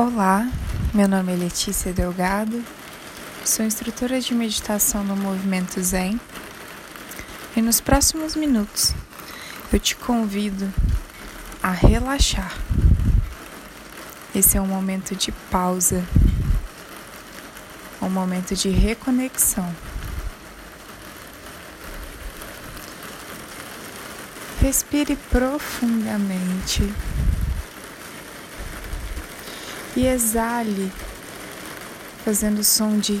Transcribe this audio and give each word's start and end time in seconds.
Olá, 0.00 0.48
meu 0.94 1.08
nome 1.08 1.32
é 1.32 1.36
Letícia 1.36 1.92
Delgado, 1.92 2.64
sou 3.44 3.66
instrutora 3.66 4.20
de 4.20 4.32
meditação 4.32 5.02
no 5.02 5.16
movimento 5.16 5.82
Zen 5.82 6.20
e 7.56 7.60
nos 7.60 7.80
próximos 7.80 8.36
minutos 8.36 8.94
eu 9.72 9.80
te 9.80 9.96
convido 9.96 10.72
a 11.60 11.72
relaxar. 11.72 12.56
Esse 14.32 14.56
é 14.56 14.60
um 14.60 14.68
momento 14.68 15.16
de 15.16 15.32
pausa, 15.32 16.04
um 18.00 18.08
momento 18.08 18.54
de 18.54 18.68
reconexão. 18.68 19.68
Respire 24.60 25.16
profundamente 25.28 26.84
e 29.98 30.06
exale, 30.06 30.92
fazendo 32.24 32.60
o 32.60 32.64
som 32.64 32.98
de. 32.98 33.20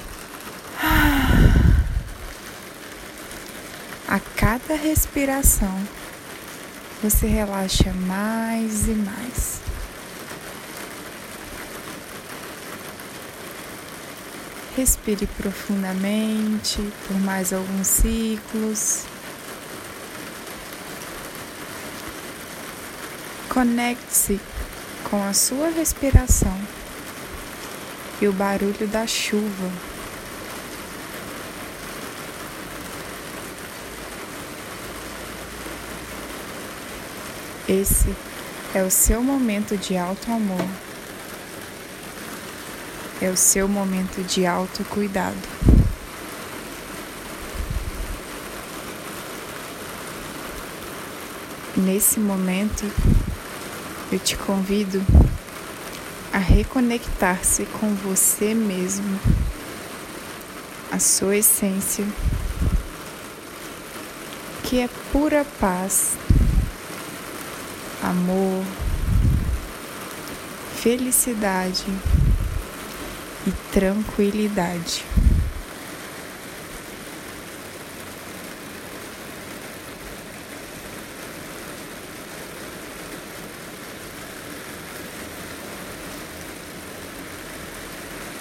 A 4.06 4.20
cada 4.36 4.76
respiração, 4.76 5.76
você 7.02 7.26
relaxa 7.26 7.92
mais 7.92 8.86
e 8.86 8.92
mais. 8.92 9.60
Respire 14.76 15.26
profundamente 15.36 16.80
por 17.08 17.18
mais 17.20 17.52
alguns 17.52 17.88
ciclos. 17.88 19.02
Conecte-se 23.48 24.40
com 25.10 25.22
a 25.22 25.32
sua 25.32 25.70
respiração 25.70 26.56
e 28.20 28.28
o 28.28 28.32
barulho 28.32 28.86
da 28.88 29.06
chuva. 29.06 29.70
Esse 37.66 38.14
é 38.74 38.82
o 38.82 38.90
seu 38.90 39.22
momento 39.22 39.76
de 39.76 39.96
alto 39.96 40.30
amor. 40.30 40.66
É 43.20 43.28
o 43.30 43.36
seu 43.36 43.68
momento 43.68 44.22
de 44.24 44.46
autocuidado. 44.46 45.36
Nesse 51.76 52.18
momento, 52.18 52.84
eu 54.10 54.18
te 54.18 54.36
convido 54.36 55.04
a 56.32 56.38
reconectar-se 56.38 57.66
com 57.66 57.94
você 57.94 58.54
mesmo, 58.54 59.20
a 60.90 60.98
sua 60.98 61.36
essência, 61.36 62.06
que 64.64 64.80
é 64.80 64.88
pura 65.12 65.44
paz, 65.60 66.16
amor, 68.02 68.64
felicidade 70.76 71.84
e 73.46 73.52
tranquilidade. 73.72 75.04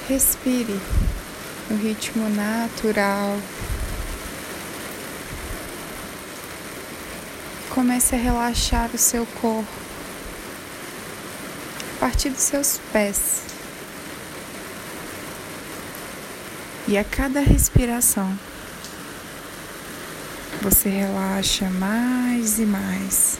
Respire 0.08 0.80
no 1.70 1.76
ritmo 1.76 2.30
natural. 2.30 3.38
Comece 7.70 8.16
a 8.16 8.18
relaxar 8.18 8.90
o 8.94 8.98
seu 8.98 9.26
corpo 9.42 9.68
a 11.98 12.00
partir 12.00 12.30
dos 12.30 12.42
seus 12.42 12.80
pés. 12.94 13.42
E 16.88 16.98
a 16.98 17.04
cada 17.04 17.42
respiração, 17.42 18.40
você 20.62 20.88
relaxa 20.88 21.70
mais 21.70 22.60
e 22.60 22.66
mais. 22.66 23.40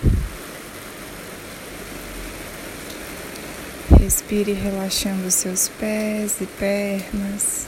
Respire 4.08 4.54
relaxando 4.54 5.30
seus 5.30 5.68
pés 5.68 6.40
e 6.40 6.46
pernas. 6.46 7.68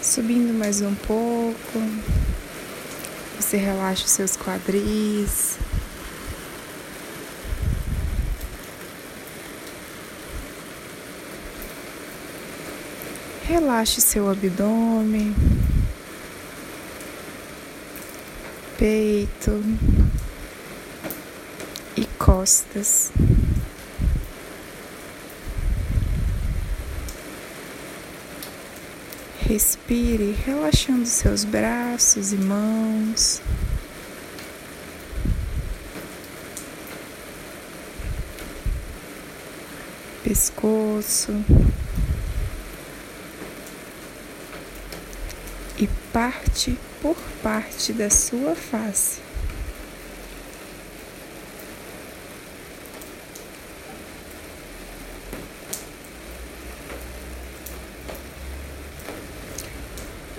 Subindo 0.00 0.54
mais 0.54 0.80
um 0.80 0.94
pouco, 0.94 1.78
você 3.38 3.58
relaxa 3.58 4.06
os 4.06 4.12
seus 4.12 4.34
quadris. 4.34 5.58
Relaxe 13.46 14.00
seu 14.00 14.30
abdômen. 14.30 15.34
Peito 18.78 19.62
e 21.96 22.04
costas. 22.18 23.10
Respire, 29.40 30.36
relaxando 30.44 31.06
seus 31.06 31.44
braços 31.44 32.32
e 32.32 32.36
mãos. 32.36 33.40
Pescoço. 40.24 41.32
E 45.78 45.86
parte 46.12 46.76
por 47.06 47.16
parte 47.40 47.92
da 47.92 48.10
sua 48.10 48.56
face. 48.56 49.20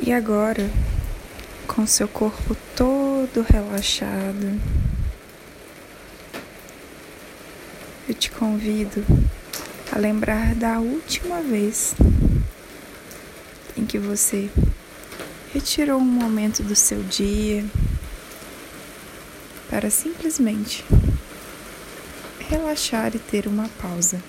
E 0.02 0.12
agora, 0.12 0.70
com 1.66 1.88
seu 1.88 2.06
corpo 2.06 2.54
todo 2.76 3.46
relaxado, 3.50 4.60
eu 8.10 8.14
te 8.14 8.30
convido 8.30 9.06
a 9.90 9.98
lembrar 9.98 10.54
da 10.54 10.80
última 10.80 11.42
vez 11.42 11.96
em 13.78 13.86
que 13.86 13.98
você 13.98 14.50
retirou 15.54 15.98
um 15.98 16.06
momento 16.06 16.62
do 16.64 16.76
seu 16.76 17.02
dia 17.04 17.66
para 19.70 19.90
simplesmente 19.90 20.84
relaxar 22.50 23.16
e 23.16 23.20
ter 23.20 23.48
uma 23.48 23.68
pausa. 23.82 24.22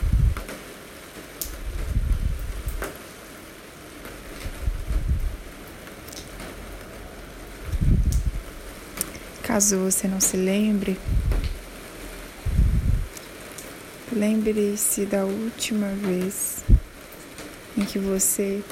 Caso 9.43 9.79
você 9.79 10.07
não 10.07 10.21
se 10.21 10.37
lembre, 10.37 10.99
lembre-se 14.13 15.07
da 15.07 15.25
última 15.25 15.89
vez 15.89 16.63
em 17.77 17.85
que 17.85 17.99
você 17.99 18.63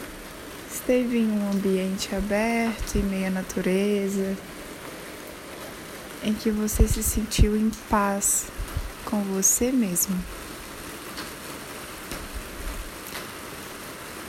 esteve 0.76 1.18
em 1.18 1.30
um 1.30 1.50
ambiente 1.50 2.14
aberto, 2.14 2.96
em 2.96 3.02
meio 3.02 3.28
à 3.28 3.30
natureza, 3.30 4.36
em 6.22 6.34
que 6.34 6.50
você 6.50 6.86
se 6.86 7.02
sentiu 7.02 7.56
em 7.56 7.70
paz 7.88 8.46
com 9.06 9.22
você 9.22 9.72
mesmo. 9.72 10.16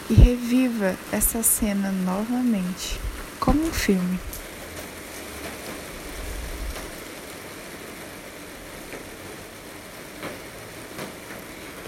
E 0.10 0.14
reviva 0.14 0.96
essa 1.12 1.44
cena 1.44 1.92
novamente, 1.92 2.98
como 3.42 3.62
um 3.62 3.74
filme. 3.74 4.18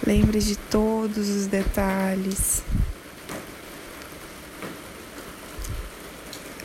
Lembre 0.05 0.39
de 0.39 0.57
todos 0.57 1.29
os 1.29 1.47
detalhes. 1.47 2.61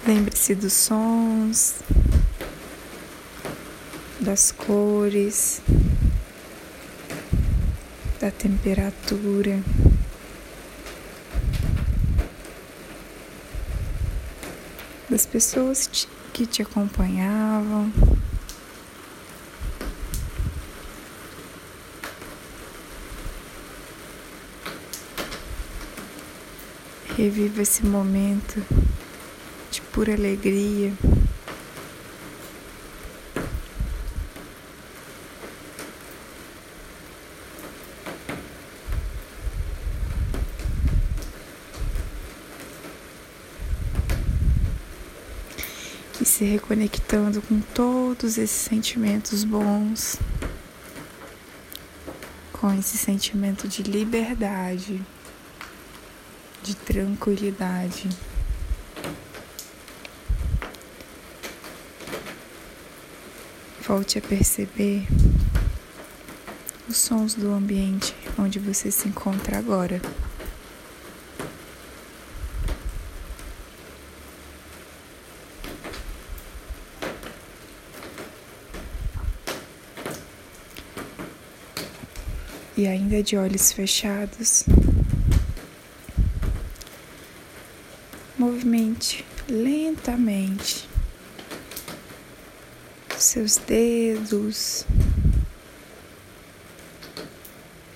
Lembre-se 0.06 0.54
dos 0.54 0.74
sons, 0.74 1.76
das 4.20 4.52
cores, 4.52 5.62
da 8.20 8.30
temperatura. 8.30 9.62
Das 15.08 15.24
pessoas 15.24 15.88
que 16.34 16.46
te 16.46 16.60
acompanhavam. 16.60 17.90
Reviva 27.16 27.62
esse 27.62 27.86
momento 27.86 28.62
de 29.74 29.80
pura 29.80 30.14
alegria. 30.14 30.92
E 46.20 46.24
se 46.24 46.44
reconectando 46.44 47.42
com 47.42 47.60
todos 47.60 48.38
esses 48.38 48.50
sentimentos 48.50 49.42
bons, 49.42 50.20
com 52.52 52.72
esse 52.78 52.96
sentimento 52.96 53.66
de 53.66 53.82
liberdade 53.82 55.02
de 56.62 56.76
tranquilidade. 56.76 58.08
Volte 63.86 64.18
a 64.18 64.22
perceber 64.22 65.06
os 66.88 66.96
sons 66.96 67.34
do 67.34 67.52
ambiente 67.52 68.14
onde 68.38 68.58
você 68.58 68.90
se 68.90 69.08
encontra 69.08 69.58
agora. 69.58 70.00
E 82.76 82.86
ainda 82.86 83.22
de 83.22 83.36
olhos 83.36 83.70
fechados, 83.70 84.64
Movimente 88.36 89.24
lentamente 89.48 90.88
seus 93.24 93.56
dedos, 93.56 94.84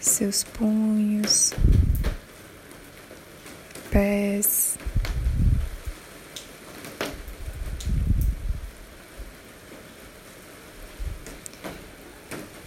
seus 0.00 0.42
punhos, 0.42 1.52
pés. 3.90 4.78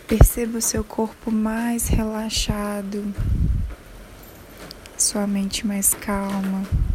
Perceba 0.08 0.60
o 0.60 0.62
seu 0.62 0.84
corpo 0.84 1.32
mais 1.32 1.88
relaxado, 1.88 3.12
sua 4.98 5.26
mente 5.26 5.66
mais 5.66 5.96
calma. 5.96 6.91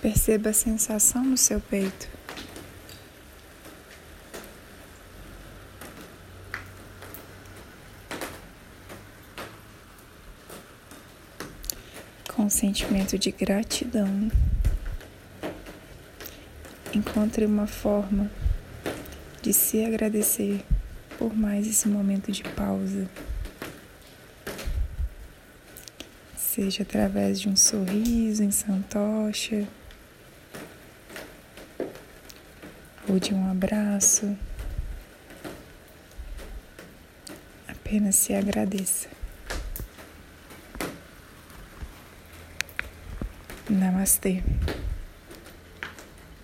Perceba 0.00 0.50
a 0.50 0.52
sensação 0.52 1.24
no 1.24 1.36
seu 1.36 1.60
peito. 1.60 2.08
Com 12.28 12.44
um 12.44 12.50
sentimento 12.50 13.18
de 13.18 13.32
gratidão, 13.32 14.30
encontre 16.94 17.44
uma 17.44 17.66
forma 17.66 18.30
de 19.42 19.52
se 19.52 19.84
agradecer 19.84 20.64
por 21.18 21.34
mais 21.34 21.66
esse 21.66 21.88
momento 21.88 22.30
de 22.30 22.44
pausa. 22.44 23.10
Seja 26.36 26.84
através 26.84 27.40
de 27.40 27.48
um 27.48 27.56
sorriso 27.56 28.44
em 28.44 28.52
santocha 28.52 29.66
ou 33.08 33.18
de 33.18 33.34
um 33.34 33.50
abraço. 33.50 34.36
Apenas 37.66 38.16
se 38.16 38.34
agradeça. 38.34 39.08
Namastê. 43.68 44.42